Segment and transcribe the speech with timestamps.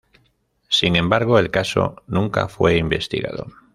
[0.67, 3.45] Sin embargo, el caso nunca fue investigado.